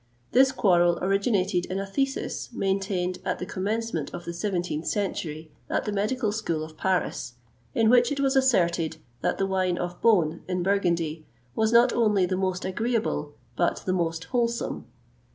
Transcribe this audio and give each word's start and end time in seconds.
This 0.31 0.51
quarrel 0.51 0.97
originated 0.99 1.67
in 1.67 1.77
a 1.77 1.85
thesis, 1.85 2.51
maintained 2.51 3.19
at 3.23 3.37
the 3.37 3.45
commencement 3.45 4.11
of 4.15 4.25
the 4.25 4.31
17th 4.31 4.87
century 4.87 5.51
at 5.69 5.85
the 5.85 5.91
Medical 5.91 6.31
School 6.31 6.63
of 6.63 6.75
Paris, 6.75 7.33
in 7.75 7.87
which 7.87 8.11
it 8.11 8.19
was 8.19 8.35
asserted, 8.35 8.97
that 9.21 9.37
the 9.37 9.45
wine 9.45 9.77
of 9.77 10.01
Beaune, 10.01 10.41
in 10.47 10.63
Burgundy, 10.63 11.27
was 11.55 11.71
not 11.71 11.93
only 11.93 12.25
the 12.25 12.35
most 12.35 12.65
agreeable 12.65 13.35
but 13.55 13.83
the 13.85 13.93
most 13.93 14.23
wholesome. 14.33 14.87